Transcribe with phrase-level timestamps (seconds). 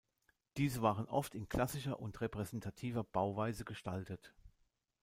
[0.57, 4.33] Diese waren oft in klassischer und repräsentativer Bauweise gestaltet.